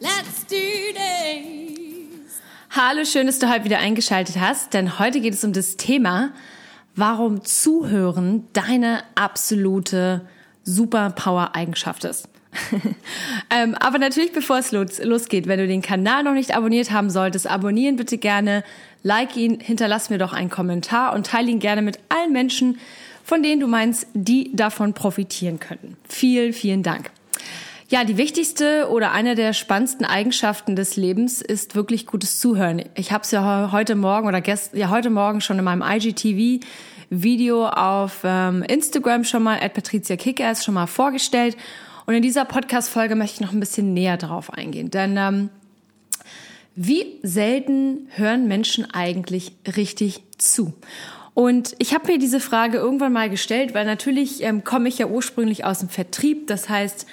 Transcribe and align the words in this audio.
let's 0.00 0.44
do 0.46 0.56
this! 0.92 2.40
Hallo, 2.70 3.04
schön, 3.04 3.26
dass 3.26 3.38
du 3.38 3.48
heute 3.48 3.64
wieder 3.64 3.78
eingeschaltet 3.78 4.36
hast, 4.38 4.74
denn 4.74 4.98
heute 4.98 5.20
geht 5.20 5.34
es 5.34 5.44
um 5.44 5.52
das 5.52 5.76
Thema, 5.76 6.30
warum 6.94 7.44
Zuhören 7.44 8.46
deine 8.52 9.02
absolute 9.14 10.26
Superpower-Eigenschaft 10.64 12.04
ist. 12.04 12.28
ähm, 13.50 13.74
aber 13.76 13.98
natürlich, 13.98 14.32
bevor 14.32 14.58
es 14.58 14.72
los, 14.72 15.02
losgeht, 15.02 15.46
wenn 15.46 15.58
du 15.58 15.66
den 15.66 15.82
Kanal 15.82 16.24
noch 16.24 16.34
nicht 16.34 16.54
abonniert 16.54 16.90
haben 16.90 17.10
solltest, 17.10 17.48
abonnieren 17.48 17.96
bitte 17.96 18.18
gerne, 18.18 18.64
like 19.02 19.36
ihn, 19.36 19.60
hinterlass 19.60 20.10
mir 20.10 20.18
doch 20.18 20.32
einen 20.32 20.50
Kommentar 20.50 21.14
und 21.14 21.26
teile 21.26 21.50
ihn 21.50 21.60
gerne 21.60 21.82
mit 21.82 21.98
allen 22.08 22.32
Menschen, 22.32 22.78
von 23.24 23.42
denen 23.42 23.60
du 23.60 23.66
meinst, 23.66 24.06
die 24.14 24.54
davon 24.54 24.94
profitieren 24.94 25.60
könnten. 25.60 25.96
Vielen, 26.08 26.52
vielen 26.52 26.82
Dank. 26.82 27.10
Ja, 27.90 28.04
die 28.04 28.18
wichtigste 28.18 28.90
oder 28.90 29.12
eine 29.12 29.34
der 29.34 29.54
spannendsten 29.54 30.04
Eigenschaften 30.04 30.76
des 30.76 30.96
Lebens 30.96 31.40
ist 31.40 31.74
wirklich 31.74 32.04
gutes 32.04 32.38
Zuhören. 32.38 32.84
Ich 32.94 33.12
habe 33.12 33.24
es 33.24 33.30
ja 33.30 33.72
heute 33.72 33.94
Morgen 33.94 34.28
oder 34.28 34.42
gest 34.42 34.74
ja 34.74 34.90
heute 34.90 35.08
Morgen 35.08 35.40
schon 35.40 35.58
in 35.58 35.64
meinem 35.64 35.82
IGTV 35.82 36.62
Video 37.08 37.66
auf 37.66 38.20
ähm, 38.24 38.62
Instagram 38.62 39.24
schon 39.24 39.42
mal 39.42 39.58
at 39.62 39.72
Patricia 39.72 40.16
Kickers 40.16 40.66
schon 40.66 40.74
mal 40.74 40.86
vorgestellt 40.86 41.56
und 42.04 42.12
in 42.12 42.20
dieser 42.20 42.44
Podcast-Folge 42.44 43.14
möchte 43.14 43.36
ich 43.36 43.40
noch 43.40 43.54
ein 43.54 43.60
bisschen 43.60 43.94
näher 43.94 44.18
darauf 44.18 44.52
eingehen. 44.52 44.90
Denn 44.90 45.16
ähm, 45.16 45.48
wie 46.74 47.18
selten 47.22 48.08
hören 48.16 48.48
Menschen 48.48 48.90
eigentlich 48.92 49.52
richtig 49.78 50.24
zu? 50.36 50.74
Und 51.32 51.74
ich 51.78 51.94
habe 51.94 52.12
mir 52.12 52.18
diese 52.18 52.40
Frage 52.40 52.76
irgendwann 52.76 53.14
mal 53.14 53.30
gestellt, 53.30 53.72
weil 53.72 53.86
natürlich 53.86 54.42
ähm, 54.42 54.62
komme 54.62 54.90
ich 54.90 54.98
ja 54.98 55.06
ursprünglich 55.06 55.64
aus 55.64 55.78
dem 55.78 55.88
Vertrieb. 55.88 56.48
Das 56.48 56.68
heißt, 56.68 57.06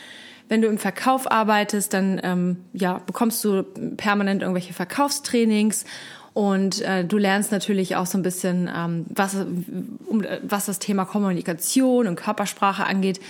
wenn 0.47 0.61
du 0.61 0.67
im 0.67 0.77
Verkauf 0.77 1.29
arbeitest, 1.31 1.93
dann 1.93 2.19
ähm, 2.23 2.57
ja, 2.73 2.99
bekommst 3.05 3.43
du 3.43 3.63
permanent 3.63 4.41
irgendwelche 4.41 4.73
Verkaufstrainings 4.73 5.85
und 6.35 6.81
äh, 6.81 7.05
du 7.05 7.17
lernst 7.17 7.53
natürlich 7.53 7.95
auch 7.95 8.05
so 8.05 8.17
ein 8.17 8.21
bisschen, 8.21 8.69
ähm, 8.75 9.05
was, 9.07 9.35
um, 9.35 10.23
was 10.43 10.65
das 10.65 10.79
Thema 10.79 11.05
Kommunikation 11.05 12.07
und 12.07 12.17
Körpersprache 12.17 12.85
angeht. 12.85 13.21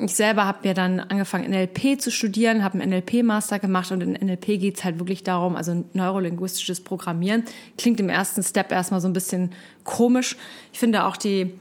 Ich 0.00 0.14
selber 0.14 0.44
habe 0.44 0.66
mir 0.66 0.74
dann 0.74 0.98
angefangen, 0.98 1.50
NLP 1.50 2.00
zu 2.00 2.10
studieren, 2.10 2.64
habe 2.64 2.80
einen 2.80 2.90
NLP-Master 2.90 3.60
gemacht 3.60 3.92
und 3.92 4.00
in 4.00 4.12
NLP 4.12 4.58
geht's 4.58 4.82
halt 4.82 4.98
wirklich 4.98 5.22
darum, 5.22 5.54
also 5.54 5.84
neurolinguistisches 5.92 6.80
Programmieren. 6.80 7.44
Klingt 7.76 8.00
im 8.00 8.08
ersten 8.08 8.42
Step 8.42 8.72
erstmal 8.72 9.00
so 9.00 9.08
ein 9.08 9.12
bisschen 9.12 9.52
komisch. 9.84 10.36
Ich 10.72 10.80
finde 10.80 11.04
auch 11.04 11.16
die, 11.16 11.52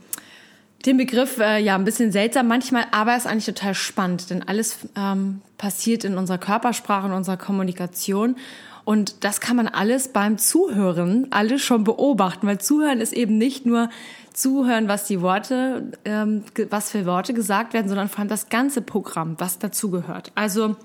den 0.86 0.98
Begriff 0.98 1.40
äh, 1.40 1.60
ja 1.60 1.76
ein 1.76 1.86
bisschen 1.86 2.12
seltsam 2.12 2.48
manchmal, 2.48 2.86
aber 2.92 3.16
ist 3.16 3.28
eigentlich 3.28 3.46
total 3.46 3.74
spannend, 3.74 4.30
denn 4.30 4.48
alles 4.48 4.80
ähm, 4.96 5.42
passiert 5.58 6.04
in 6.04 6.18
unserer 6.18 6.38
Körpersprache, 6.38 7.08
in 7.08 7.14
unserer 7.14 7.38
Kommunikation. 7.38 8.36
Und 8.86 9.26
das 9.26 9.42
kann 9.42 9.58
man 9.58 9.68
alles 9.68 10.10
beim 10.10 10.38
Zuhören 10.38 11.28
alles 11.32 11.62
schon 11.62 11.84
beobachten, 11.84 12.48
weil 12.48 12.60
Zuhören 12.60 13.02
ist 13.02 13.12
eben 13.12 13.38
nicht 13.38 13.66
nur 13.66 13.90
zuhören, 14.32 14.88
was 14.88 15.06
die 15.06 15.22
Worte, 15.22 15.92
ähm, 16.06 16.44
was 16.70 16.92
für 16.92 17.06
Worte 17.06 17.34
gesagt 17.34 17.74
werden, 17.74 17.90
sondern 17.90 18.08
vor 18.08 18.20
allem 18.20 18.30
das 18.30 18.48
ganze 18.48 18.82
Programm, 18.82 19.36
was 19.40 19.60
dazugehört. 19.60 20.32
Also 20.36 20.78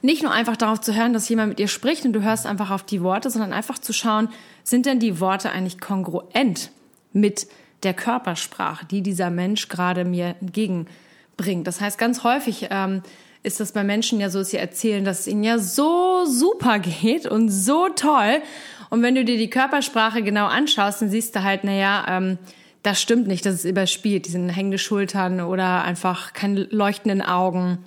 nicht 0.00 0.22
nur 0.22 0.32
einfach 0.32 0.56
darauf 0.56 0.80
zu 0.80 0.94
hören, 0.94 1.12
dass 1.12 1.28
jemand 1.28 1.50
mit 1.50 1.58
dir 1.58 1.68
spricht 1.68 2.04
und 2.06 2.12
du 2.12 2.22
hörst 2.22 2.46
einfach 2.46 2.70
auf 2.70 2.84
die 2.84 3.02
Worte, 3.02 3.28
sondern 3.28 3.52
einfach 3.52 3.78
zu 3.78 3.92
schauen, 3.92 4.28
sind 4.62 4.86
denn 4.86 5.00
die 5.00 5.20
Worte 5.20 5.50
eigentlich 5.50 5.80
kongruent 5.80 6.70
mit 7.12 7.46
der 7.82 7.94
Körpersprache, 7.94 8.86
die 8.86 9.02
dieser 9.02 9.30
Mensch 9.30 9.68
gerade 9.68 10.04
mir 10.04 10.36
entgegenbringt. 10.40 11.66
Das 11.66 11.80
heißt, 11.80 11.98
ganz 11.98 12.24
häufig 12.24 12.68
ähm, 12.70 13.02
ist 13.42 13.60
das 13.60 13.72
bei 13.72 13.84
Menschen 13.84 14.20
ja 14.20 14.28
so, 14.30 14.40
dass 14.40 14.50
sie 14.50 14.56
erzählen, 14.56 15.04
dass 15.04 15.20
es 15.20 15.26
ihnen 15.28 15.44
ja 15.44 15.58
so 15.58 16.24
super 16.26 16.78
geht 16.78 17.26
und 17.26 17.48
so 17.48 17.88
toll. 17.88 18.42
Und 18.90 19.02
wenn 19.02 19.14
du 19.14 19.24
dir 19.24 19.38
die 19.38 19.50
Körpersprache 19.50 20.22
genau 20.22 20.46
anschaust, 20.46 21.02
dann 21.02 21.10
siehst 21.10 21.34
du 21.36 21.42
halt, 21.42 21.64
naja, 21.64 22.04
ähm, 22.08 22.38
das 22.82 23.00
stimmt 23.00 23.26
nicht, 23.26 23.44
das 23.44 23.54
ist 23.54 23.64
überspielt. 23.64 24.26
Die 24.26 24.30
sind 24.30 24.48
hängende 24.48 24.78
Schultern 24.78 25.40
oder 25.40 25.82
einfach 25.82 26.32
keine 26.32 26.64
leuchtenden 26.70 27.20
Augen, 27.20 27.78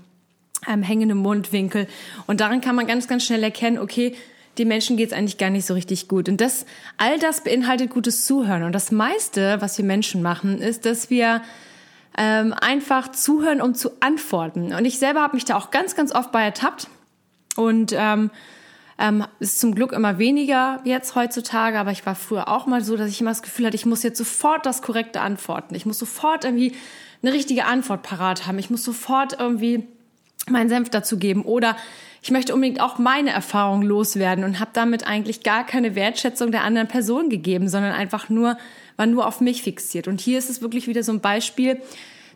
ähm, 0.68 0.84
hängende 0.84 1.16
Mundwinkel. 1.16 1.88
Und 2.28 2.42
daran 2.42 2.62
kann 2.62 2.76
man 2.76 2.86
ganz, 2.86 3.08
ganz 3.08 3.26
schnell 3.26 3.44
erkennen, 3.44 3.80
okay, 3.80 4.16
die 4.58 4.66
Menschen 4.66 4.98
geht's 4.98 5.14
eigentlich 5.14 5.38
gar 5.38 5.50
nicht 5.50 5.66
so 5.66 5.74
richtig 5.74 6.08
gut. 6.08 6.28
Und 6.28 6.42
das, 6.42 6.66
all 6.98 7.20
das 7.20 7.44
beinhaltet 7.44 7.90
gutes 7.92 8.26
Zuhören. 8.26 8.64
Und 8.64 8.74
das 8.74 8.92
meiste, 8.92 9.62
was 9.62 9.78
wir 9.78 9.86
Menschen 9.86 10.22
machen, 10.22 10.60
ist, 10.60 10.86
dass 10.86 11.10
wir 11.10 11.42
ähm, 12.18 12.54
einfach 12.54 13.12
zuhören, 13.12 13.62
um 13.62 13.76
zu 13.76 13.92
antworten. 14.02 14.74
Und 14.74 14.86
ich 14.86 15.00
selber 15.00 15.22
habe 15.22 15.36
mich 15.36 15.46
da 15.46 15.56
auch 15.56 15.72
ganz, 15.72 15.96
ganz 15.96 16.14
oft 16.14 16.32
bei 16.32 16.44
ertappt. 16.44 16.88
Und 17.56 17.94
ähm, 17.96 18.32
ähm, 19.00 19.26
ist 19.40 19.60
zum 19.60 19.74
Glück 19.74 19.94
immer 19.94 20.18
weniger 20.18 20.82
jetzt 20.84 21.16
heutzutage, 21.16 21.80
aber 21.80 21.92
ich 21.92 22.06
war 22.06 22.16
früher 22.16 22.50
auch 22.50 22.66
mal 22.66 22.84
so, 22.84 22.98
dass 22.98 23.10
ich 23.10 23.22
immer 23.22 23.32
das 23.32 23.42
Gefühl 23.42 23.66
hatte, 23.66 23.76
ich 23.76 23.86
muss 23.86 24.04
jetzt 24.04 24.18
sofort 24.18 24.66
das 24.66 24.82
korrekte 24.82 25.22
antworten. 25.22 25.74
Ich 25.74 25.86
muss 25.86 25.98
sofort 25.98 26.44
irgendwie 26.44 26.76
eine 27.22 27.32
richtige 27.32 27.66
Antwort 27.66 28.04
parat 28.04 28.46
haben. 28.46 28.60
Ich 28.60 28.70
muss 28.70 28.84
sofort 28.84 29.40
irgendwie 29.40 29.88
meinen 30.50 30.70
Senf 30.70 30.90
dazu 30.90 31.18
geben 31.18 31.44
oder 31.44 31.78
ich 32.22 32.32
möchte 32.32 32.54
unbedingt 32.54 32.82
auch 32.82 32.98
meine 32.98 33.32
Erfahrung 33.32 33.82
loswerden 33.82 34.44
und 34.44 34.60
habe 34.60 34.72
damit 34.74 35.08
eigentlich 35.08 35.44
gar 35.44 35.66
keine 35.66 35.96
Wertschätzung 35.96 36.52
der 36.52 36.64
anderen 36.64 36.88
Person 36.88 37.30
gegeben, 37.30 37.70
sondern 37.70 37.94
einfach 37.94 38.30
nur 38.30 38.58
war 38.98 39.06
nur 39.06 39.26
auf 39.26 39.40
mich 39.40 39.64
fixiert. 39.64 40.10
Und 40.10 40.20
hier 40.20 40.38
ist 40.38 40.50
es 40.50 40.62
wirklich 40.62 40.88
wieder 40.88 41.04
so 41.04 41.14
ein 41.14 41.22
Beispiel, 41.22 41.82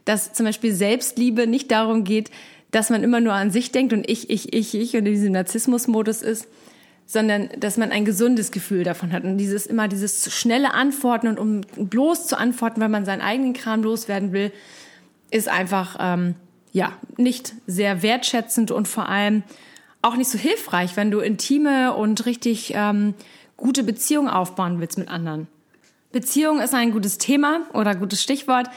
dass 0.05 0.31
zum 0.31 0.45
Beispiel 0.45 0.73
Selbstliebe 0.73 1.45
nicht 1.45 1.69
darum 1.71 2.05
geht, 2.05 2.31
dass 2.71 2.89
man 2.89 3.03
immer 3.03 3.19
nur 3.19 3.33
an 3.33 3.51
sich 3.51 3.71
denkt 3.71 3.91
und 3.93 4.09
ich, 4.09 4.29
ich, 4.29 4.53
ich, 4.53 4.73
ich 4.73 4.93
und 4.95 5.05
in 5.05 5.13
diesem 5.13 5.33
Narzissmusmodus 5.33 6.21
ist, 6.21 6.47
sondern 7.05 7.49
dass 7.59 7.77
man 7.77 7.91
ein 7.91 8.05
gesundes 8.05 8.51
Gefühl 8.51 8.83
davon 8.83 9.11
hat 9.11 9.25
und 9.25 9.37
dieses 9.37 9.67
immer 9.67 9.89
dieses 9.89 10.33
schnelle 10.33 10.73
Antworten 10.73 11.27
und 11.27 11.37
um 11.37 11.61
bloß 11.61 12.27
zu 12.27 12.37
antworten, 12.37 12.79
weil 12.79 12.89
man 12.89 13.05
seinen 13.05 13.21
eigenen 13.21 13.53
Kram 13.53 13.83
loswerden 13.83 14.31
will, 14.31 14.51
ist 15.29 15.49
einfach 15.49 15.97
ähm, 15.99 16.35
ja 16.71 16.93
nicht 17.17 17.53
sehr 17.67 18.01
wertschätzend 18.01 18.71
und 18.71 18.87
vor 18.87 19.09
allem 19.09 19.43
auch 20.03 20.15
nicht 20.15 20.29
so 20.29 20.37
hilfreich, 20.37 20.95
wenn 20.95 21.09
du 21.09 21.19
intime 21.19 21.93
und 21.93 22.25
richtig 22.27 22.73
ähm, 22.75 23.15
gute 23.57 23.83
Beziehungen 23.83 24.29
aufbauen 24.29 24.79
willst 24.79 24.97
mit 24.97 25.07
anderen. 25.07 25.47
Beziehung 26.11 26.61
ist 26.61 26.75
ein 26.75 26.91
gutes 26.91 27.17
Thema 27.17 27.61
oder 27.73 27.95
gutes 27.95 28.21
Stichwort. 28.21 28.69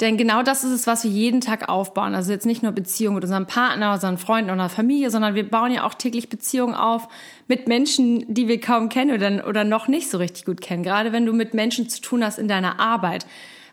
Denn 0.00 0.18
genau 0.18 0.42
das 0.42 0.62
ist 0.62 0.72
es, 0.72 0.86
was 0.86 1.04
wir 1.04 1.10
jeden 1.10 1.40
Tag 1.40 1.70
aufbauen. 1.70 2.14
Also 2.14 2.30
jetzt 2.30 2.44
nicht 2.44 2.62
nur 2.62 2.72
Beziehungen 2.72 3.14
mit 3.14 3.24
unserem 3.24 3.46
Partner, 3.46 3.94
unseren 3.94 4.18
Freunden 4.18 4.50
oder 4.50 4.68
Familie, 4.68 5.10
sondern 5.10 5.34
wir 5.34 5.48
bauen 5.48 5.72
ja 5.72 5.84
auch 5.86 5.94
täglich 5.94 6.28
Beziehungen 6.28 6.74
auf 6.74 7.08
mit 7.48 7.66
Menschen, 7.66 8.22
die 8.32 8.46
wir 8.46 8.60
kaum 8.60 8.90
kennen 8.90 9.14
oder, 9.14 9.48
oder 9.48 9.64
noch 9.64 9.88
nicht 9.88 10.10
so 10.10 10.18
richtig 10.18 10.44
gut 10.44 10.60
kennen. 10.60 10.82
Gerade 10.82 11.12
wenn 11.12 11.24
du 11.24 11.32
mit 11.32 11.54
Menschen 11.54 11.88
zu 11.88 12.02
tun 12.02 12.22
hast 12.22 12.38
in 12.38 12.48
deiner 12.48 12.78
Arbeit. 12.78 13.26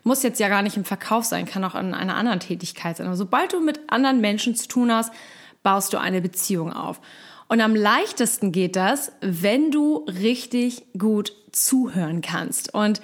Muss 0.06 0.22
jetzt 0.22 0.38
ja 0.38 0.48
gar 0.48 0.60
nicht 0.60 0.76
im 0.76 0.84
Verkauf 0.84 1.24
sein, 1.24 1.46
kann 1.46 1.64
auch 1.64 1.74
in 1.74 1.94
einer 1.94 2.16
anderen 2.16 2.40
Tätigkeit 2.40 2.96
sein. 2.96 3.06
Aber 3.06 3.16
sobald 3.16 3.54
du 3.54 3.60
mit 3.60 3.80
anderen 3.88 4.20
Menschen 4.20 4.54
zu 4.54 4.68
tun 4.68 4.92
hast, 4.92 5.12
baust 5.64 5.92
du 5.92 5.98
eine 5.98 6.20
Beziehung 6.20 6.72
auf. 6.72 7.00
Und 7.48 7.60
am 7.60 7.74
leichtesten 7.74 8.52
geht 8.52 8.76
das, 8.76 9.10
wenn 9.20 9.72
du 9.72 10.06
richtig 10.06 10.84
gut 10.96 11.32
zuhören 11.50 12.20
kannst. 12.20 12.72
Und 12.72 13.00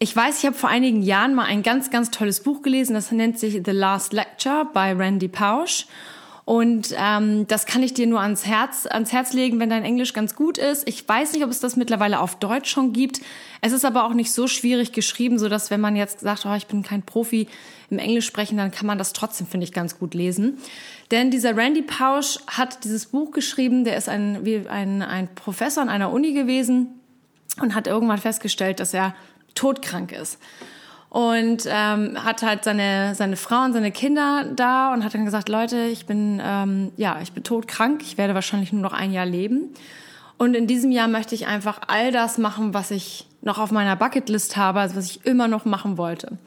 ich 0.00 0.14
weiß, 0.16 0.38
ich 0.38 0.46
habe 0.46 0.56
vor 0.56 0.70
einigen 0.70 1.02
Jahren 1.02 1.34
mal 1.34 1.44
ein 1.44 1.62
ganz, 1.62 1.90
ganz 1.90 2.10
tolles 2.10 2.42
Buch 2.42 2.62
gelesen, 2.62 2.94
das 2.94 3.12
nennt 3.12 3.38
sich 3.38 3.60
The 3.64 3.70
Last 3.70 4.12
Lecture 4.12 4.66
by 4.72 4.92
Randy 4.96 5.28
Pausch. 5.28 5.86
Und 6.50 6.92
ähm, 6.98 7.46
das 7.46 7.64
kann 7.64 7.80
ich 7.84 7.94
dir 7.94 8.08
nur 8.08 8.20
ans 8.20 8.44
Herz, 8.44 8.84
ans 8.84 9.12
Herz 9.12 9.32
legen, 9.32 9.60
wenn 9.60 9.70
dein 9.70 9.84
Englisch 9.84 10.12
ganz 10.12 10.34
gut 10.34 10.58
ist. 10.58 10.88
Ich 10.88 11.08
weiß 11.08 11.32
nicht, 11.32 11.44
ob 11.44 11.50
es 11.50 11.60
das 11.60 11.76
mittlerweile 11.76 12.18
auf 12.18 12.40
Deutsch 12.40 12.68
schon 12.68 12.92
gibt. 12.92 13.20
Es 13.60 13.70
ist 13.70 13.84
aber 13.84 14.02
auch 14.02 14.14
nicht 14.14 14.32
so 14.32 14.48
schwierig 14.48 14.90
geschrieben, 14.90 15.38
so 15.38 15.48
dass 15.48 15.70
wenn 15.70 15.80
man 15.80 15.94
jetzt 15.94 16.18
sagt, 16.18 16.46
oh, 16.46 16.54
ich 16.56 16.66
bin 16.66 16.82
kein 16.82 17.02
Profi 17.02 17.46
im 17.88 18.00
Englisch 18.00 18.26
sprechen, 18.26 18.56
dann 18.56 18.72
kann 18.72 18.88
man 18.88 18.98
das 18.98 19.12
trotzdem, 19.12 19.46
finde 19.46 19.62
ich, 19.62 19.72
ganz 19.72 19.96
gut 19.96 20.12
lesen. 20.12 20.58
Denn 21.12 21.30
dieser 21.30 21.56
Randy 21.56 21.82
Pausch 21.82 22.40
hat 22.48 22.82
dieses 22.82 23.06
Buch 23.06 23.30
geschrieben, 23.30 23.84
der 23.84 23.96
ist 23.96 24.08
ein, 24.08 24.44
wie 24.44 24.66
ein, 24.68 25.02
ein 25.02 25.32
Professor 25.32 25.84
an 25.84 25.88
einer 25.88 26.10
Uni 26.10 26.32
gewesen 26.32 26.88
und 27.62 27.76
hat 27.76 27.86
irgendwann 27.86 28.18
festgestellt, 28.18 28.80
dass 28.80 28.92
er 28.92 29.14
todkrank 29.54 30.10
ist. 30.10 30.40
Und 31.10 31.64
ähm, 31.66 32.24
hat 32.24 32.42
halt 32.42 32.64
seine 32.64 33.14
seine 33.14 33.36
Frau 33.36 33.64
und 33.64 33.72
seine 33.72 33.92
Kinder 33.92 34.46
da 34.54 34.94
und 34.94 35.04
hat 35.04 35.12
dann 35.12 35.24
gesagt, 35.24 35.48
Leute, 35.48 35.86
ich 35.86 36.06
bin 36.06 36.40
ähm, 36.42 36.92
ja 36.96 37.18
ich 37.20 37.32
bin 37.32 37.44
todkrank, 37.44 38.00
ich 38.02 38.16
werde 38.16 38.34
wahrscheinlich 38.34 38.72
nur 38.72 38.80
noch 38.80 38.92
ein 38.92 39.12
Jahr 39.12 39.26
leben 39.26 39.74
und 40.38 40.54
in 40.54 40.66
diesem 40.66 40.90
Jahr 40.90 41.08
möchte 41.08 41.34
ich 41.34 41.46
einfach 41.46 41.80
all 41.88 42.12
das 42.12 42.38
machen, 42.38 42.72
was 42.72 42.90
ich 42.90 43.26
noch 43.42 43.58
auf 43.58 43.72
meiner 43.72 43.94
Bucketlist 43.94 44.56
habe, 44.56 44.80
also 44.80 44.96
was 44.96 45.10
ich 45.10 45.26
immer 45.26 45.48
noch 45.48 45.66
machen 45.66 45.98
wollte. 45.98 46.38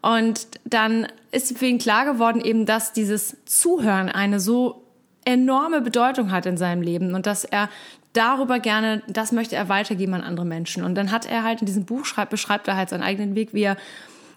Und 0.00 0.48
dann 0.64 1.06
ist 1.30 1.56
für 1.56 1.66
ihn 1.66 1.78
klar 1.78 2.04
geworden, 2.04 2.40
eben, 2.40 2.66
dass 2.66 2.92
dieses 2.92 3.36
Zuhören 3.44 4.08
eine 4.08 4.40
so 4.40 4.82
enorme 5.24 5.80
Bedeutung 5.80 6.32
hat 6.32 6.46
in 6.46 6.56
seinem 6.56 6.82
Leben 6.82 7.14
und 7.14 7.26
dass 7.26 7.44
er 7.44 7.68
darüber 8.12 8.58
gerne, 8.60 9.02
das 9.08 9.32
möchte 9.32 9.56
er 9.56 9.68
weitergeben 9.68 10.14
an 10.14 10.22
andere 10.22 10.46
Menschen. 10.46 10.84
Und 10.84 10.94
dann 10.94 11.10
hat 11.10 11.26
er 11.26 11.42
halt 11.42 11.60
in 11.60 11.66
diesem 11.66 11.84
Buch 11.84 12.04
schreibt, 12.04 12.30
beschreibt 12.30 12.68
er 12.68 12.76
halt 12.76 12.88
seinen 12.88 13.02
eigenen 13.02 13.34
Weg, 13.34 13.54
wie 13.54 13.62
er 13.62 13.76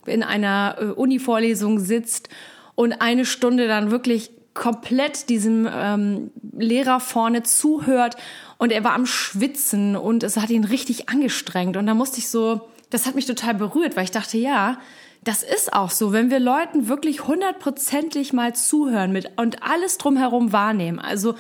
in 0.06 0.24
einer 0.24 0.75
äh, 0.80 0.86
Uni-Vorlesung 0.86 1.80
sitzt 1.80 2.30
und 2.75 3.01
eine 3.01 3.25
Stunde 3.25 3.68
dann 3.68 3.92
wirklich 3.92 4.31
komplett 4.54 5.30
diesem 5.30 5.68
ähm, 5.72 6.31
Lehrer 6.57 7.00
vorne 7.00 7.44
zuhört. 7.44 8.16
Und 8.57 8.72
er 8.72 8.83
war 8.83 8.94
am 8.94 9.06
Schwitzen 9.06 9.95
und 9.95 10.24
es 10.24 10.38
hat 10.38 10.50
ihn 10.50 10.63
richtig 10.63 11.10
angestrengt. 11.10 11.75
Und 11.75 11.86
da 11.88 11.94
musste 11.94 12.19
ich 12.19 12.30
so, 12.30 12.62
das 12.89 13.06
hat 13.06 13.16
mich 13.16 13.25
total 13.25 13.54
berührt, 13.54 13.95
weil 13.95 14.06
ich 14.06 14.12
dachte, 14.12 14.38
ja, 14.38 14.78
das 15.25 15.44
ist 15.44 15.74
auch 15.74 15.89
so, 15.89 16.13
wenn 16.13 16.30
wir 16.30 16.39
Leuten 16.39 16.88
wirklich 16.88 17.28
hundertprozentig 17.28 18.31
mal 18.31 18.56
zuhören 18.56 19.12
mit 19.12 19.31
und 19.38 19.63
alles 19.63 19.98
drumherum 19.98 20.54
wahrnehmen, 20.54 21.00
also 21.00 21.36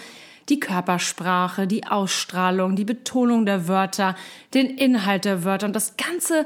die 0.49 0.59
Körpersprache, 0.59 1.67
die 1.67 1.85
Ausstrahlung, 1.85 2.75
die 2.75 2.85
Betonung 2.85 3.45
der 3.45 3.67
Wörter, 3.67 4.15
den 4.53 4.67
Inhalt 4.67 5.25
der 5.25 5.43
Wörter 5.43 5.65
und 5.65 5.75
das 5.75 5.97
Ganze 5.97 6.45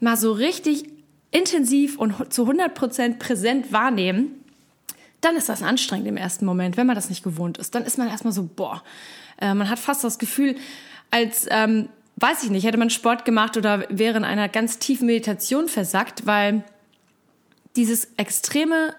mal 0.00 0.16
so 0.16 0.32
richtig 0.32 0.84
intensiv 1.30 1.98
und 1.98 2.32
zu 2.32 2.42
100 2.42 2.74
Prozent 2.74 3.18
präsent 3.18 3.72
wahrnehmen, 3.72 4.40
dann 5.20 5.36
ist 5.36 5.48
das 5.48 5.62
anstrengend 5.62 6.08
im 6.08 6.16
ersten 6.16 6.46
Moment, 6.46 6.76
wenn 6.76 6.86
man 6.86 6.96
das 6.96 7.10
nicht 7.10 7.22
gewohnt 7.22 7.58
ist. 7.58 7.74
Dann 7.74 7.84
ist 7.84 7.98
man 7.98 8.08
erstmal 8.08 8.32
so, 8.32 8.48
boah, 8.54 8.82
äh, 9.40 9.54
man 9.54 9.68
hat 9.68 9.78
fast 9.78 10.02
das 10.02 10.18
Gefühl, 10.18 10.56
als, 11.10 11.46
ähm, 11.50 11.88
weiß 12.16 12.42
ich 12.44 12.50
nicht, 12.50 12.64
hätte 12.64 12.78
man 12.78 12.90
Sport 12.90 13.24
gemacht 13.24 13.56
oder 13.56 13.84
wäre 13.90 14.16
in 14.16 14.24
einer 14.24 14.48
ganz 14.48 14.78
tiefen 14.78 15.06
Meditation 15.06 15.68
versackt, 15.68 16.26
weil 16.26 16.64
dieses 17.76 18.08
extreme, 18.16 18.94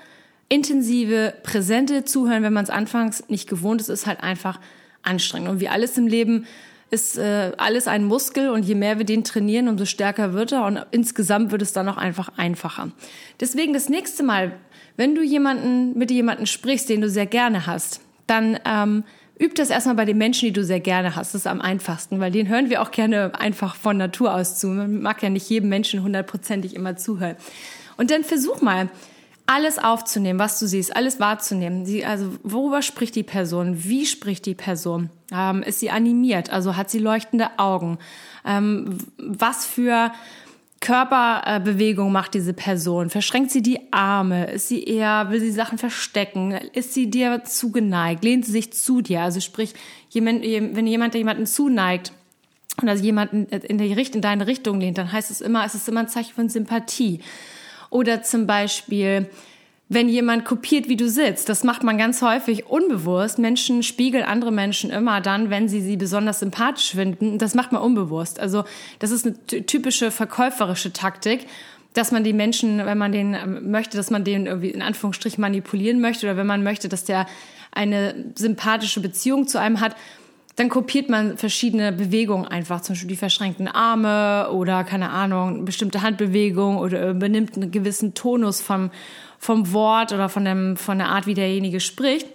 intensive, 0.52 1.34
präsente 1.44 2.04
Zuhören, 2.04 2.44
wenn 2.44 2.52
man 2.52 2.66
es 2.66 2.70
anfangs 2.70 3.24
nicht 3.30 3.48
gewohnt 3.50 3.80
ist, 3.80 3.88
ist 3.88 4.06
halt 4.06 4.22
einfach 4.22 4.60
anstrengend. 5.02 5.50
Und 5.50 5.60
wie 5.62 5.70
alles 5.70 5.98
im 5.98 6.08
Leben 6.08 6.46
ist 6.90 7.18
äh, 7.18 7.54
alles 7.58 7.88
ein 7.88 8.04
Muskel 8.04 8.50
und 8.50 8.64
je 8.64 8.76
mehr 8.76 8.98
wir 8.98 9.06
den 9.06 9.24
trainieren, 9.24 9.70
umso 9.70 9.86
stärker 9.86 10.34
wird 10.34 10.52
er 10.52 10.66
und 10.66 10.86
insgesamt 10.92 11.54
wird 11.54 11.62
es 11.62 11.72
dann 11.72 11.88
auch 11.88 11.96
einfach 11.96 12.38
einfacher. 12.38 12.92
Deswegen 13.40 13.72
das 13.72 13.88
nächste 13.88 14.24
Mal, 14.24 14.52
wenn 14.98 15.16
du 15.16 15.24
jemanden 15.24 15.98
mit 15.98 16.12
jemanden 16.12 16.46
sprichst, 16.46 16.90
den 16.90 17.00
du 17.00 17.10
sehr 17.10 17.28
gerne 17.28 17.66
hast, 17.66 18.02
dann 18.28 18.60
ähm, 18.66 19.06
üb 19.40 19.56
das 19.56 19.70
erstmal 19.70 19.96
bei 19.96 20.04
den 20.04 20.18
Menschen, 20.18 20.48
die 20.48 20.54
du 20.54 20.66
sehr 20.66 20.82
gerne 20.82 21.16
hast. 21.16 21.34
Das 21.34 21.42
ist 21.42 21.48
am 21.48 21.62
einfachsten, 21.62 22.20
weil 22.20 22.32
den 22.32 22.50
hören 22.50 22.70
wir 22.70 22.82
auch 22.82 22.92
gerne 22.92 23.32
einfach 23.40 23.76
von 23.76 23.96
Natur 23.96 24.36
aus 24.36 24.60
zu. 24.60 24.68
Man 24.68 25.02
mag 25.02 25.24
ja 25.24 25.30
nicht 25.30 25.50
jedem 25.50 25.70
Menschen 25.70 26.04
hundertprozentig 26.04 26.76
immer 26.76 26.98
zuhören. 26.98 27.38
Und 27.96 28.12
dann 28.12 28.26
versuch 28.26 28.62
mal, 28.62 28.90
alles 29.52 29.78
aufzunehmen, 29.78 30.40
was 30.40 30.60
du 30.60 30.66
siehst, 30.66 30.96
alles 30.96 31.20
wahrzunehmen. 31.20 31.86
Sie, 31.86 32.06
also 32.06 32.32
worüber 32.44 32.82
spricht 32.82 33.16
die 33.16 33.24
Person? 33.24 33.84
Wie 33.84 34.06
spricht 34.06 34.46
die 34.46 34.56
Person? 34.56 35.10
Ähm, 35.34 35.62
ist 35.62 35.82
sie 35.82 35.92
animiert? 35.92 36.50
Also 36.52 36.78
hat 36.78 36.90
sie 36.90 37.00
leuchtende 37.00 37.60
Augen? 37.60 37.98
Ähm, 38.46 38.98
was 39.18 39.66
für 39.66 40.12
Körperbewegung 40.80 42.14
macht 42.14 42.34
diese 42.34 42.54
Person? 42.54 43.10
Verschränkt 43.10 43.52
sie 43.52 43.62
die 43.62 43.92
Arme? 43.92 44.50
Ist 44.52 44.70
sie 44.70 44.84
eher, 44.86 45.30
will 45.30 45.42
sie 45.42 45.52
Sachen 45.52 45.78
verstecken? 45.78 46.54
Ist 46.74 46.94
sie 46.94 47.10
dir 47.10 47.44
zugeneigt? 47.44 48.24
Lehnt 48.24 48.46
sie 48.46 48.54
sich 48.54 48.72
zu 48.72 49.02
dir? 49.02 49.22
Also 49.22 49.42
sprich, 49.42 49.74
wenn 50.14 50.88
jemand 50.88 51.14
jemanden 51.14 51.46
zuneigt, 51.46 52.14
und 52.82 52.88
also 52.88 53.04
jemanden 53.04 53.46
in, 53.48 53.78
die, 53.78 53.92
in 53.92 54.22
deine 54.22 54.48
Richtung 54.48 54.80
lehnt, 54.80 54.98
dann 54.98 55.12
heißt 55.12 55.30
es 55.30 55.42
immer, 55.42 55.66
es 55.66 55.76
ist 55.76 55.90
immer 55.90 56.00
ein 56.00 56.08
Zeichen 56.08 56.34
von 56.34 56.48
Sympathie. 56.48 57.20
Oder 57.92 58.24
zum 58.24 58.48
Beispiel, 58.48 59.30
wenn 59.90 60.10
jemand 60.10 60.46
kopiert, 60.46 60.90
wie 60.90 60.98
du 60.98 61.08
sitzt. 61.08 61.50
Das 61.50 61.64
macht 61.64 61.84
man 61.84 62.00
ganz 62.00 62.24
häufig 62.24 62.66
unbewusst. 62.66 63.38
Menschen 63.38 63.84
spiegeln 63.84 64.24
andere 64.24 64.52
Menschen 64.52 64.90
immer 64.90 65.22
dann, 65.22 65.52
wenn 65.52 65.70
sie 65.70 65.82
sie 65.82 65.98
besonders 65.98 66.40
sympathisch 66.40 66.92
finden. 66.92 67.38
Das 67.38 67.54
macht 67.54 67.72
man 67.72 67.84
unbewusst. 67.84 68.40
Also 68.40 68.64
das 68.98 69.12
ist 69.12 69.28
eine 69.28 69.66
typische 69.68 70.10
verkäuferische 70.10 70.92
Taktik 70.92 71.46
dass 71.94 72.12
man 72.12 72.24
die 72.24 72.34
Menschen, 72.34 72.86
wenn 72.86 72.98
man 72.98 73.12
den 73.12 73.34
ähm, 73.34 73.72
möchte, 73.72 73.98
dass 73.98 74.10
man 74.10 74.24
den 74.24 74.46
irgendwie 74.46 74.70
in 74.70 74.82
Anführungsstrichen 74.82 75.42
manipulieren 75.42 76.00
möchte 76.00 76.26
oder 76.26 76.38
wenn 76.38 76.48
man 76.48 76.64
möchte, 76.64 76.90
dass 76.90 77.04
der 77.04 77.28
eine 77.72 78.16
sympathische 78.36 79.02
Beziehung 79.02 79.48
zu 79.48 79.60
einem 79.60 79.80
hat, 79.80 79.96
dann 80.56 80.70
kopiert 80.70 81.10
man 81.10 81.38
verschiedene 81.38 81.92
Bewegungen 81.92 82.46
einfach, 82.46 82.82
zum 82.82 82.94
Beispiel 82.94 83.10
die 83.10 83.16
verschränkten 83.16 83.68
Arme 83.68 84.50
oder 84.52 84.84
keine 84.84 85.10
Ahnung, 85.10 85.66
bestimmte 85.66 86.02
Handbewegung 86.02 86.78
oder 86.78 87.10
übernimmt 87.10 87.56
einen 87.56 87.72
gewissen 87.72 88.14
Tonus 88.14 88.62
vom, 88.62 88.92
vom 89.40 89.72
Wort 89.74 90.12
oder 90.12 90.30
von, 90.30 90.46
dem, 90.46 90.78
von 90.78 90.98
der 90.98 91.10
Art, 91.10 91.26
wie 91.26 91.34
derjenige 91.34 91.80
spricht. 91.80 92.28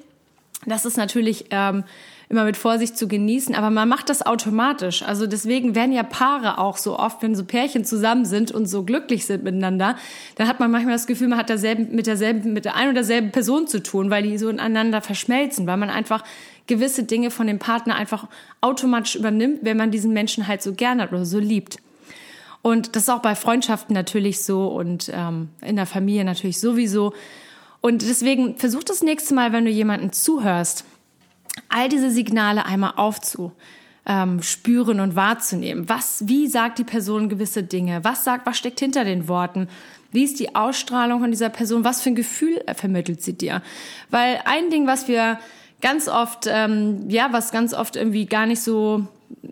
Das 0.64 0.84
ist 0.84 0.96
natürlich 0.96 1.46
ähm, 1.50 1.84
immer 2.28 2.44
mit 2.44 2.56
Vorsicht 2.56 2.98
zu 2.98 3.06
genießen, 3.06 3.54
aber 3.54 3.70
man 3.70 3.88
macht 3.88 4.08
das 4.08 4.24
automatisch. 4.24 5.02
Also 5.02 5.26
deswegen 5.26 5.74
werden 5.74 5.92
ja 5.92 6.02
Paare 6.02 6.58
auch 6.58 6.76
so 6.76 6.98
oft, 6.98 7.22
wenn 7.22 7.36
so 7.36 7.44
Pärchen 7.44 7.84
zusammen 7.84 8.24
sind 8.24 8.50
und 8.50 8.66
so 8.66 8.82
glücklich 8.82 9.26
sind 9.26 9.44
miteinander, 9.44 9.96
dann 10.34 10.48
hat 10.48 10.58
man 10.58 10.70
manchmal 10.70 10.94
das 10.94 11.06
Gefühl, 11.06 11.28
man 11.28 11.38
hat 11.38 11.48
derselben, 11.48 11.94
mit 11.94 12.06
derselben, 12.06 12.52
mit 12.52 12.64
der 12.64 12.74
ein 12.74 12.86
oder 12.86 12.94
derselben 12.94 13.30
Person 13.30 13.68
zu 13.68 13.82
tun, 13.82 14.10
weil 14.10 14.24
die 14.24 14.38
so 14.38 14.48
ineinander 14.48 15.00
verschmelzen, 15.02 15.66
weil 15.66 15.76
man 15.76 15.90
einfach 15.90 16.24
gewisse 16.66 17.04
Dinge 17.04 17.30
von 17.30 17.46
dem 17.46 17.60
Partner 17.60 17.94
einfach 17.94 18.26
automatisch 18.60 19.14
übernimmt, 19.14 19.60
wenn 19.62 19.76
man 19.76 19.92
diesen 19.92 20.12
Menschen 20.12 20.48
halt 20.48 20.62
so 20.62 20.74
gerne 20.74 21.04
hat 21.04 21.12
oder 21.12 21.24
so 21.24 21.38
liebt. 21.38 21.78
Und 22.62 22.96
das 22.96 23.04
ist 23.04 23.08
auch 23.10 23.22
bei 23.22 23.36
Freundschaften 23.36 23.94
natürlich 23.94 24.42
so 24.42 24.66
und 24.66 25.08
ähm, 25.14 25.50
in 25.60 25.76
der 25.76 25.86
Familie 25.86 26.24
natürlich 26.24 26.58
sowieso. 26.58 27.12
Und 27.80 28.02
deswegen 28.02 28.56
versuch 28.56 28.82
das 28.82 29.04
nächste 29.04 29.34
Mal, 29.34 29.52
wenn 29.52 29.64
du 29.64 29.70
jemanden 29.70 30.12
zuhörst, 30.12 30.84
all 31.68 31.88
diese 31.88 32.10
Signale 32.10 32.64
einmal 32.66 32.94
aufzu 32.96 33.52
ähm, 34.06 34.40
und 35.00 35.16
wahrzunehmen. 35.16 35.88
Was, 35.88 36.26
wie 36.26 36.46
sagt 36.46 36.78
die 36.78 36.84
Person 36.84 37.28
gewisse 37.28 37.62
Dinge? 37.62 38.04
Was 38.04 38.24
sagt, 38.24 38.46
was 38.46 38.56
steckt 38.56 38.80
hinter 38.80 39.04
den 39.04 39.28
Worten? 39.28 39.68
Wie 40.12 40.24
ist 40.24 40.38
die 40.40 40.54
Ausstrahlung 40.54 41.20
von 41.20 41.30
dieser 41.30 41.50
Person? 41.50 41.84
Was 41.84 42.02
für 42.02 42.10
ein 42.10 42.14
Gefühl 42.14 42.62
vermittelt 42.74 43.22
sie 43.22 43.36
dir? 43.36 43.62
Weil 44.10 44.40
ein 44.44 44.70
Ding, 44.70 44.86
was 44.86 45.08
wir 45.08 45.38
ganz 45.82 46.08
oft, 46.08 46.46
ähm, 46.48 47.10
ja, 47.10 47.28
was 47.32 47.50
ganz 47.50 47.74
oft 47.74 47.96
irgendwie 47.96 48.26
gar 48.26 48.46
nicht 48.46 48.62
so 48.62 49.06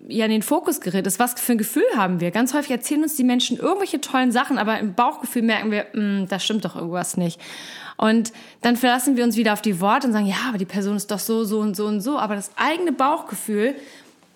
ja 0.08 0.24
in 0.24 0.30
den 0.30 0.42
Fokus 0.42 0.80
gerät 0.80 1.06
ist, 1.06 1.18
was 1.18 1.34
für 1.34 1.52
ein 1.52 1.58
Gefühl 1.58 1.84
haben 1.96 2.20
wir? 2.20 2.30
Ganz 2.30 2.54
häufig 2.54 2.70
erzählen 2.70 3.02
uns 3.02 3.16
die 3.16 3.24
Menschen 3.24 3.58
irgendwelche 3.58 4.00
tollen 4.00 4.32
Sachen, 4.32 4.58
aber 4.58 4.78
im 4.78 4.94
Bauchgefühl 4.94 5.42
merken 5.42 5.70
wir, 5.70 5.86
mm, 5.92 6.26
da 6.28 6.38
stimmt 6.38 6.64
doch 6.64 6.76
irgendwas 6.76 7.16
nicht. 7.16 7.40
Und 7.96 8.32
dann 8.60 8.76
verlassen 8.76 9.16
wir 9.16 9.24
uns 9.24 9.36
wieder 9.36 9.52
auf 9.52 9.62
die 9.62 9.80
Worte 9.80 10.06
und 10.08 10.12
sagen, 10.12 10.26
ja, 10.26 10.48
aber 10.48 10.58
die 10.58 10.64
Person 10.64 10.96
ist 10.96 11.10
doch 11.10 11.18
so, 11.18 11.44
so 11.44 11.60
und 11.60 11.76
so 11.76 11.86
und 11.86 12.00
so. 12.00 12.18
Aber 12.18 12.34
das 12.34 12.50
eigene 12.56 12.92
Bauchgefühl 12.92 13.74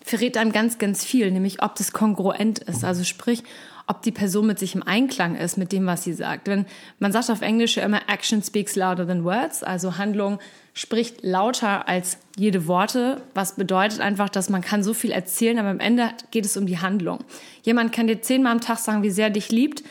verrät 0.05 0.37
einem 0.37 0.53
ganz, 0.53 0.79
ganz 0.79 1.05
viel, 1.05 1.31
nämlich 1.31 1.63
ob 1.63 1.75
das 1.77 1.93
kongruent 1.93 2.61
ist. 2.61 2.85
Also 2.85 3.05
sprich, 3.05 3.43
ob 3.89 4.03
die 4.03 4.13
Person 4.13 4.47
mit 4.47 4.59
sich 4.59 4.75
im 4.75 4.83
Einklang 4.83 5.35
ist 5.35 5.57
mit 5.57 5.73
dem, 5.73 5.87
was 5.87 6.05
sie 6.05 6.13
sagt. 6.13 6.47
Wenn 6.47 6.67
man 6.99 7.11
sagt 7.11 7.31
auf 7.31 7.41
Englisch 7.41 7.79
ja 7.79 7.85
immer 7.85 8.03
Action 8.09 8.43
speaks 8.43 8.77
louder 8.77 9.07
than 9.07 9.25
words, 9.25 9.63
also 9.63 9.97
Handlung 9.97 10.39
spricht 10.75 11.25
lauter 11.25 11.89
als 11.89 12.19
jede 12.37 12.67
Worte, 12.69 13.23
was 13.35 13.57
bedeutet 13.57 14.01
einfach, 14.01 14.29
dass 14.29 14.51
man 14.51 14.61
kann 14.61 14.83
so 14.83 14.93
viel 14.93 15.11
erzählen, 15.11 15.59
aber 15.59 15.71
am 15.71 15.81
Ende 15.81 16.11
geht 16.31 16.45
es 16.45 16.57
um 16.57 16.67
die 16.67 16.79
Handlung. 16.79 17.25
Jemand 17.63 17.93
kann 17.93 18.07
dir 18.07 18.21
zehnmal 18.21 18.53
am 18.53 18.61
Tag 18.61 18.79
sagen, 18.79 19.03
wie 19.03 19.11
sehr 19.11 19.29
er 19.29 19.31
dich 19.31 19.51
liebt, 19.51 19.83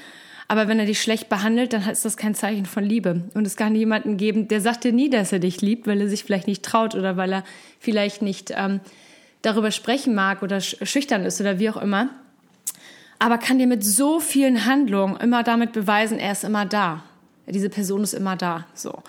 aber 0.47 0.67
wenn 0.67 0.79
er 0.79 0.85
dich 0.85 1.01
schlecht 1.01 1.27
behandelt, 1.27 1.73
dann 1.73 1.89
ist 1.89 2.05
das 2.05 2.15
kein 2.15 2.35
Zeichen 2.35 2.65
von 2.65 2.83
Liebe. 2.83 3.23
Und 3.33 3.45
es 3.45 3.57
kann 3.57 3.75
jemanden 3.75 4.15
geben, 4.15 4.47
der 4.47 4.61
sagt 4.61 4.85
dir 4.85 4.93
nie, 4.93 5.09
dass 5.09 5.33
er 5.33 5.39
dich 5.39 5.61
liebt, 5.61 5.87
weil 5.87 5.99
er 5.99 6.07
sich 6.07 6.23
vielleicht 6.23 6.47
nicht 6.47 6.63
traut 6.63 6.95
oder 6.95 7.17
weil 7.17 7.33
er 7.33 7.43
vielleicht 7.79 8.21
nicht 8.21 8.53
ähm, 8.55 8.79
darüber 9.47 9.71
sprechen 9.71 10.13
mag 10.13 10.43
oder 10.43 10.59
schüchtern 10.61 11.25
ist 11.25 11.41
oder 11.41 11.59
wie 11.59 11.69
auch 11.69 11.77
immer. 11.77 12.09
Aber 13.19 13.37
kann 13.37 13.57
dir 13.57 13.67
mit 13.67 13.83
so 13.83 14.19
vielen 14.19 14.65
Handlungen 14.65 15.17
immer 15.17 15.43
damit 15.43 15.71
beweisen, 15.71 16.19
er 16.19 16.33
ist 16.33 16.43
immer 16.43 16.65
da. 16.65 17.03
Diese 17.47 17.69
Person 17.69 18.03
ist 18.03 18.13
immer 18.13 18.35
da. 18.35 18.65
So. 18.73 19.01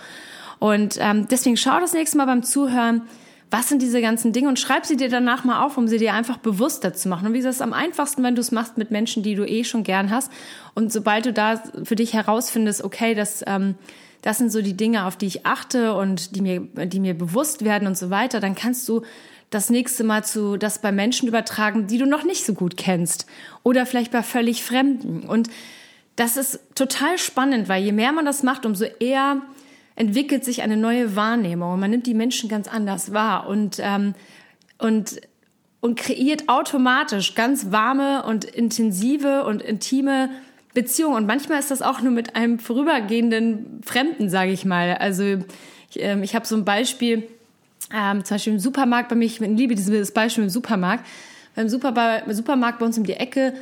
Und 0.58 0.96
ähm, 1.00 1.26
deswegen 1.28 1.56
schau 1.56 1.78
das 1.80 1.92
nächste 1.92 2.16
Mal 2.16 2.26
beim 2.26 2.42
Zuhören, 2.42 3.02
was 3.50 3.68
sind 3.68 3.80
diese 3.80 4.00
ganzen 4.00 4.32
Dinge 4.32 4.48
und 4.48 4.58
schreib 4.58 4.84
sie 4.84 4.96
dir 4.96 5.08
danach 5.08 5.44
mal 5.44 5.64
auf, 5.64 5.78
um 5.78 5.88
sie 5.88 5.98
dir 5.98 6.12
einfach 6.14 6.36
bewusster 6.36 6.92
zu 6.92 7.08
machen. 7.08 7.26
Und 7.26 7.32
wie 7.32 7.38
es 7.38 7.44
ist 7.46 7.62
am 7.62 7.72
einfachsten, 7.72 8.22
wenn 8.22 8.34
du 8.34 8.40
es 8.40 8.52
machst 8.52 8.76
mit 8.76 8.90
Menschen, 8.90 9.22
die 9.22 9.34
du 9.34 9.46
eh 9.46 9.64
schon 9.64 9.84
gern 9.84 10.10
hast. 10.10 10.30
Und 10.74 10.92
sobald 10.92 11.26
du 11.26 11.32
da 11.32 11.62
für 11.84 11.96
dich 11.96 12.12
herausfindest, 12.12 12.84
okay, 12.84 13.14
das, 13.14 13.42
ähm, 13.46 13.74
das 14.22 14.38
sind 14.38 14.52
so 14.52 14.60
die 14.60 14.76
Dinge, 14.76 15.06
auf 15.06 15.16
die 15.16 15.26
ich 15.26 15.46
achte 15.46 15.94
und 15.94 16.36
die 16.36 16.42
mir, 16.42 16.60
die 16.60 17.00
mir 17.00 17.14
bewusst 17.14 17.64
werden 17.64 17.88
und 17.88 17.96
so 17.96 18.10
weiter, 18.10 18.40
dann 18.40 18.54
kannst 18.54 18.86
du 18.88 19.02
das 19.50 19.70
nächste 19.70 20.04
Mal 20.04 20.24
zu 20.24 20.56
das 20.56 20.80
bei 20.80 20.92
Menschen 20.92 21.28
übertragen, 21.28 21.86
die 21.86 21.98
du 21.98 22.06
noch 22.06 22.24
nicht 22.24 22.44
so 22.44 22.54
gut 22.54 22.76
kennst 22.76 23.26
oder 23.62 23.86
vielleicht 23.86 24.12
bei 24.12 24.22
völlig 24.22 24.62
Fremden. 24.62 25.22
Und 25.22 25.48
das 26.16 26.36
ist 26.36 26.60
total 26.74 27.18
spannend, 27.18 27.68
weil 27.68 27.82
je 27.82 27.92
mehr 27.92 28.12
man 28.12 28.26
das 28.26 28.42
macht, 28.42 28.66
umso 28.66 28.84
eher 28.84 29.40
entwickelt 29.96 30.44
sich 30.44 30.62
eine 30.62 30.76
neue 30.76 31.16
Wahrnehmung 31.16 31.80
man 31.80 31.90
nimmt 31.90 32.06
die 32.06 32.14
Menschen 32.14 32.48
ganz 32.48 32.68
anders 32.68 33.12
wahr 33.12 33.48
und, 33.48 33.78
ähm, 33.80 34.14
und, 34.78 35.20
und 35.80 35.98
kreiert 35.98 36.48
automatisch 36.48 37.34
ganz 37.34 37.72
warme 37.72 38.24
und 38.24 38.44
intensive 38.44 39.44
und 39.44 39.62
intime 39.62 40.30
Beziehungen. 40.74 41.16
Und 41.16 41.26
manchmal 41.26 41.58
ist 41.58 41.70
das 41.70 41.82
auch 41.82 42.00
nur 42.00 42.12
mit 42.12 42.36
einem 42.36 42.58
vorübergehenden 42.58 43.80
Fremden, 43.84 44.28
sage 44.28 44.52
ich 44.52 44.64
mal. 44.64 44.96
Also 44.98 45.38
ich, 45.90 46.00
ähm, 46.00 46.22
ich 46.22 46.34
habe 46.34 46.46
so 46.46 46.54
ein 46.54 46.64
Beispiel, 46.64 47.28
ähm, 47.94 48.24
zum 48.24 48.34
Beispiel 48.34 48.52
im 48.54 48.58
Supermarkt 48.58 49.08
bei 49.08 49.16
mir, 49.16 49.24
ich 49.24 49.38
liebe 49.40 49.74
dieses 49.74 50.12
Beispiel 50.12 50.44
im 50.44 50.50
Supermarkt. 50.50 51.06
Beim 51.54 51.68
Supermarkt 51.68 52.78
bei 52.78 52.86
uns 52.86 52.98
um 52.98 53.04
die 53.04 53.14
Ecke 53.14 53.54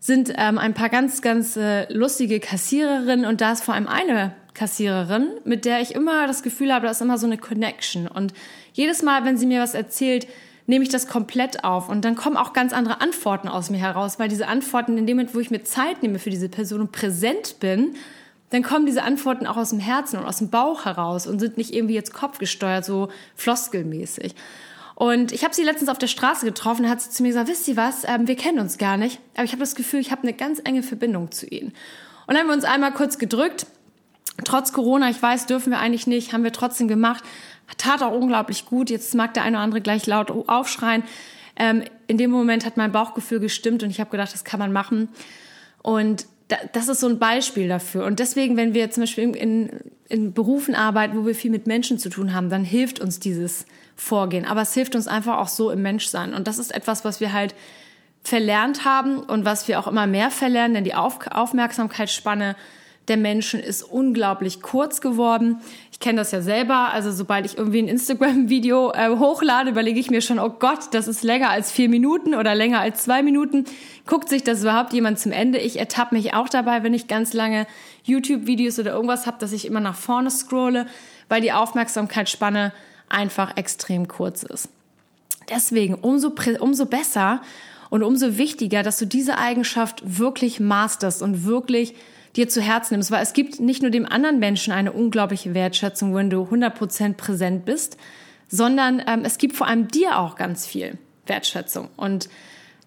sind 0.00 0.32
ähm, 0.36 0.58
ein 0.58 0.74
paar 0.74 0.88
ganz, 0.88 1.22
ganz 1.22 1.56
äh, 1.56 1.90
lustige 1.92 2.40
Kassiererinnen 2.40 3.24
und 3.24 3.40
da 3.40 3.52
ist 3.52 3.64
vor 3.64 3.74
allem 3.74 3.86
eine 3.86 4.34
Kassiererin, 4.54 5.28
mit 5.44 5.64
der 5.64 5.80
ich 5.80 5.94
immer 5.94 6.26
das 6.26 6.42
Gefühl 6.42 6.72
habe, 6.72 6.86
da 6.86 6.92
ist 6.92 7.00
immer 7.00 7.18
so 7.18 7.26
eine 7.26 7.38
Connection. 7.38 8.06
Und 8.06 8.32
jedes 8.72 9.02
Mal, 9.02 9.24
wenn 9.24 9.36
sie 9.36 9.46
mir 9.46 9.60
was 9.60 9.74
erzählt, 9.74 10.26
nehme 10.66 10.84
ich 10.84 10.90
das 10.90 11.08
komplett 11.08 11.64
auf. 11.64 11.88
Und 11.88 12.04
dann 12.04 12.16
kommen 12.16 12.36
auch 12.36 12.52
ganz 12.52 12.72
andere 12.72 13.00
Antworten 13.00 13.48
aus 13.48 13.70
mir 13.70 13.78
heraus, 13.78 14.18
weil 14.18 14.28
diese 14.28 14.46
Antworten, 14.46 14.96
in 14.96 15.06
dem 15.06 15.16
Moment, 15.16 15.34
wo 15.34 15.40
ich 15.40 15.50
mir 15.50 15.64
Zeit 15.64 16.02
nehme 16.02 16.18
für 16.18 16.30
diese 16.30 16.48
Person 16.48 16.80
und 16.80 16.92
präsent 16.92 17.56
bin, 17.60 17.94
dann 18.54 18.62
kommen 18.62 18.86
diese 18.86 19.02
Antworten 19.02 19.46
auch 19.46 19.56
aus 19.56 19.70
dem 19.70 19.80
Herzen 19.80 20.18
und 20.18 20.24
aus 20.24 20.38
dem 20.38 20.48
Bauch 20.48 20.84
heraus 20.84 21.26
und 21.26 21.40
sind 21.40 21.58
nicht 21.58 21.74
irgendwie 21.74 21.94
jetzt 21.94 22.14
kopfgesteuert, 22.14 22.84
so 22.84 23.08
floskelmäßig. 23.34 24.34
Und 24.94 25.32
ich 25.32 25.42
habe 25.42 25.52
sie 25.52 25.64
letztens 25.64 25.90
auf 25.90 25.98
der 25.98 26.06
Straße 26.06 26.46
getroffen, 26.46 26.88
hat 26.88 27.00
sie 27.00 27.10
zu 27.10 27.22
mir 27.22 27.30
gesagt, 27.30 27.48
wisst 27.48 27.66
ihr 27.66 27.76
was, 27.76 28.04
ähm, 28.04 28.28
wir 28.28 28.36
kennen 28.36 28.60
uns 28.60 28.78
gar 28.78 28.96
nicht, 28.96 29.18
aber 29.34 29.42
ich 29.42 29.50
habe 29.50 29.60
das 29.60 29.74
Gefühl, 29.74 29.98
ich 29.98 30.12
habe 30.12 30.22
eine 30.22 30.34
ganz 30.34 30.60
enge 30.62 30.84
Verbindung 30.84 31.32
zu 31.32 31.46
ihnen. 31.46 31.72
Und 32.26 32.34
dann 32.34 32.38
haben 32.38 32.46
wir 32.46 32.54
uns 32.54 32.64
einmal 32.64 32.92
kurz 32.92 33.18
gedrückt. 33.18 33.66
Trotz 34.44 34.72
Corona, 34.72 35.10
ich 35.10 35.20
weiß, 35.20 35.46
dürfen 35.46 35.70
wir 35.70 35.80
eigentlich 35.80 36.06
nicht, 36.06 36.32
haben 36.32 36.44
wir 36.44 36.52
trotzdem 36.52 36.86
gemacht. 36.86 37.24
Tat 37.76 38.02
auch 38.02 38.12
unglaublich 38.12 38.66
gut. 38.66 38.88
Jetzt 38.88 39.14
mag 39.14 39.34
der 39.34 39.42
eine 39.42 39.56
oder 39.56 39.64
andere 39.64 39.80
gleich 39.80 40.06
laut 40.06 40.30
aufschreien. 40.30 41.02
Ähm, 41.56 41.82
in 42.06 42.18
dem 42.18 42.30
Moment 42.30 42.64
hat 42.64 42.76
mein 42.76 42.92
Bauchgefühl 42.92 43.40
gestimmt 43.40 43.82
und 43.82 43.90
ich 43.90 44.00
habe 44.00 44.10
gedacht, 44.10 44.32
das 44.32 44.44
kann 44.44 44.60
man 44.60 44.72
machen. 44.72 45.08
Und 45.82 46.26
das 46.48 46.88
ist 46.88 47.00
so 47.00 47.08
ein 47.08 47.18
Beispiel 47.18 47.68
dafür. 47.68 48.04
Und 48.04 48.18
deswegen, 48.18 48.56
wenn 48.56 48.74
wir 48.74 48.90
zum 48.90 49.04
Beispiel 49.04 49.34
in, 49.34 49.70
in 50.08 50.32
Berufen 50.32 50.74
arbeiten, 50.74 51.16
wo 51.16 51.26
wir 51.26 51.34
viel 51.34 51.50
mit 51.50 51.66
Menschen 51.66 51.98
zu 51.98 52.10
tun 52.10 52.34
haben, 52.34 52.50
dann 52.50 52.64
hilft 52.64 53.00
uns 53.00 53.18
dieses 53.18 53.64
Vorgehen. 53.96 54.44
Aber 54.44 54.62
es 54.62 54.74
hilft 54.74 54.94
uns 54.94 55.08
einfach 55.08 55.38
auch 55.38 55.48
so 55.48 55.70
im 55.70 55.82
Menschsein. 55.82 56.34
Und 56.34 56.46
das 56.46 56.58
ist 56.58 56.74
etwas, 56.74 57.04
was 57.04 57.20
wir 57.20 57.32
halt 57.32 57.54
verlernt 58.22 58.84
haben 58.84 59.18
und 59.18 59.44
was 59.44 59.68
wir 59.68 59.78
auch 59.78 59.86
immer 59.86 60.06
mehr 60.06 60.30
verlernen, 60.30 60.74
denn 60.74 60.84
die 60.84 60.94
Auf 60.94 61.18
Aufmerksamkeitsspanne 61.30 62.56
der 63.08 63.16
Menschen 63.18 63.60
ist 63.60 63.82
unglaublich 63.82 64.62
kurz 64.62 65.00
geworden. 65.00 65.58
Ich 65.92 66.00
kenne 66.00 66.18
das 66.18 66.32
ja 66.32 66.40
selber. 66.40 66.92
Also 66.92 67.12
sobald 67.12 67.44
ich 67.44 67.58
irgendwie 67.58 67.80
ein 67.80 67.88
Instagram-Video 67.88 68.92
äh, 68.92 69.10
hochlade, 69.10 69.70
überlege 69.70 70.00
ich 70.00 70.10
mir 70.10 70.22
schon, 70.22 70.38
oh 70.38 70.50
Gott, 70.50 70.92
das 70.92 71.06
ist 71.06 71.22
länger 71.22 71.50
als 71.50 71.70
vier 71.70 71.88
Minuten 71.88 72.34
oder 72.34 72.54
länger 72.54 72.80
als 72.80 73.02
zwei 73.02 73.22
Minuten. 73.22 73.64
Guckt 74.06 74.28
sich 74.28 74.42
das 74.42 74.62
überhaupt 74.62 74.92
jemand 74.94 75.18
zum 75.18 75.32
Ende? 75.32 75.58
Ich 75.58 75.78
ertappe 75.78 76.14
mich 76.14 76.32
auch 76.32 76.48
dabei, 76.48 76.82
wenn 76.82 76.94
ich 76.94 77.06
ganz 77.06 77.34
lange 77.34 77.66
YouTube-Videos 78.04 78.78
oder 78.78 78.92
irgendwas 78.92 79.26
habe, 79.26 79.36
dass 79.38 79.52
ich 79.52 79.66
immer 79.66 79.80
nach 79.80 79.96
vorne 79.96 80.30
scrolle, 80.30 80.86
weil 81.28 81.42
die 81.42 81.52
Aufmerksamkeitsspanne 81.52 82.72
einfach 83.10 83.56
extrem 83.56 84.08
kurz 84.08 84.42
ist. 84.44 84.68
Deswegen 85.50 85.94
umso, 85.94 86.32
umso 86.60 86.86
besser 86.86 87.42
und 87.90 88.02
umso 88.02 88.38
wichtiger, 88.38 88.82
dass 88.82 88.98
du 88.98 89.06
diese 89.06 89.36
Eigenschaft 89.36 90.02
wirklich 90.18 90.58
masterst 90.58 91.22
und 91.22 91.44
wirklich 91.44 91.94
dir 92.36 92.48
zu 92.48 92.60
Herzen 92.60 92.94
nimmst, 92.94 93.10
weil 93.10 93.22
es 93.22 93.32
gibt 93.32 93.60
nicht 93.60 93.82
nur 93.82 93.90
dem 93.90 94.06
anderen 94.06 94.38
Menschen 94.38 94.72
eine 94.72 94.92
unglaubliche 94.92 95.54
Wertschätzung, 95.54 96.14
wenn 96.14 96.30
du 96.30 96.42
100% 96.42 97.14
präsent 97.14 97.64
bist, 97.64 97.96
sondern 98.48 99.02
ähm, 99.06 99.22
es 99.24 99.38
gibt 99.38 99.56
vor 99.56 99.66
allem 99.66 99.88
dir 99.88 100.18
auch 100.18 100.36
ganz 100.36 100.66
viel 100.66 100.98
Wertschätzung 101.26 101.88
und 101.96 102.28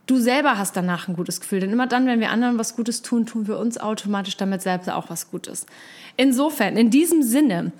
du 0.05 0.17
selber 0.17 0.57
hast 0.57 0.75
danach 0.75 1.07
ein 1.07 1.15
gutes 1.15 1.41
Gefühl, 1.41 1.59
denn 1.59 1.71
immer 1.71 1.87
dann, 1.87 2.07
wenn 2.07 2.19
wir 2.19 2.31
anderen 2.31 2.57
was 2.57 2.75
Gutes 2.75 3.01
tun, 3.01 3.25
tun 3.25 3.47
wir 3.47 3.57
uns 3.57 3.77
automatisch 3.77 4.37
damit 4.37 4.61
selbst 4.61 4.89
auch 4.89 5.09
was 5.09 5.29
Gutes. 5.29 5.65
Insofern, 6.15 6.77
in 6.77 6.89
diesem 6.89 7.23
Sinne, 7.23 7.71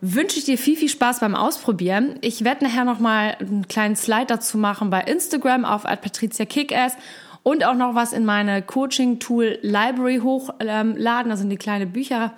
wünsche 0.00 0.38
ich 0.38 0.44
dir 0.44 0.58
viel, 0.58 0.76
viel 0.76 0.88
Spaß 0.88 1.20
beim 1.20 1.36
Ausprobieren. 1.36 2.16
Ich 2.22 2.42
werde 2.44 2.64
nachher 2.64 2.84
nochmal 2.84 3.36
einen 3.38 3.68
kleinen 3.68 3.96
Slide 3.96 4.26
dazu 4.26 4.58
machen 4.58 4.90
bei 4.90 5.00
Instagram 5.02 5.64
auf 5.64 5.84
@patricia_kickass 5.84 6.94
und 7.42 7.64
auch 7.64 7.74
noch 7.74 7.94
was 7.94 8.12
in 8.12 8.24
meine 8.24 8.62
Coaching-Tool 8.62 9.58
Library 9.62 10.20
hochladen, 10.22 11.30
also 11.30 11.42
in 11.42 11.50
die 11.50 11.56
kleine 11.56 11.86
Bücherei, 11.86 12.30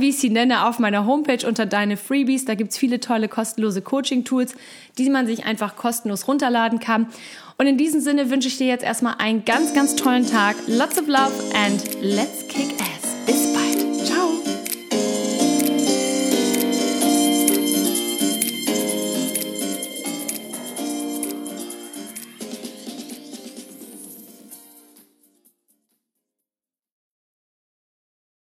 wie 0.00 0.08
ich 0.08 0.18
sie 0.18 0.30
nenne, 0.30 0.66
auf 0.66 0.78
meiner 0.78 1.06
Homepage 1.06 1.46
unter 1.46 1.66
deine 1.66 1.96
Freebies. 1.96 2.44
Da 2.44 2.54
gibt's 2.54 2.76
viele 2.76 2.98
tolle 2.98 3.28
kostenlose 3.28 3.82
Coaching-Tools, 3.82 4.54
die 4.98 5.10
man 5.10 5.26
sich 5.26 5.44
einfach 5.44 5.76
kostenlos 5.76 6.26
runterladen 6.26 6.80
kann. 6.80 7.06
Und 7.58 7.66
in 7.66 7.78
diesem 7.78 8.00
Sinne 8.00 8.30
wünsche 8.30 8.48
ich 8.48 8.58
dir 8.58 8.66
jetzt 8.66 8.84
erstmal 8.84 9.14
einen 9.18 9.44
ganz, 9.44 9.74
ganz 9.74 9.94
tollen 9.94 10.26
Tag. 10.26 10.56
Lots 10.66 10.98
of 10.98 11.06
love 11.06 11.32
and 11.54 12.02
let's 12.02 12.46
kick 12.48 12.72
ass. 12.80 12.91